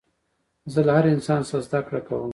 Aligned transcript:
زه 0.73 0.79
له 0.87 0.91
هر 0.97 1.05
انسان 1.15 1.41
څخه 1.47 1.61
زدکړه 1.65 1.99
کوم. 2.07 2.29